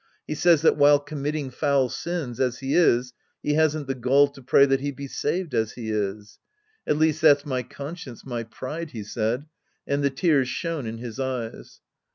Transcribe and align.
He 0.25 0.33
says 0.33 0.63
that 0.63 0.77
while 0.77 0.97
committing 0.97 1.51
foul 1.51 1.87
sins 1.87 2.39
as 2.39 2.57
he 2.57 2.73
is 2.73 3.13
he 3.43 3.53
hasn't 3.53 3.85
the 3.85 3.93
gall 3.93 4.27
to 4.29 4.41
pray 4.41 4.65
that 4.65 4.79
he 4.79 4.89
be 4.91 5.05
saved 5.05 5.53
as 5.53 5.73
he 5.73 5.91
is." 5.91 6.39
At 6.89 6.97
least 6.97 7.21
that's 7.21 7.45
my 7.45 7.61
conscience, 7.61 8.25
my 8.25 8.41
pride," 8.41 8.89
he 8.89 9.03
said, 9.03 9.45
and 9.85 10.03
the 10.03 10.09
tears 10.09 10.49
shone 10.49 10.87
in 10.87 10.97
his 10.97 11.19
eyes. 11.19 11.81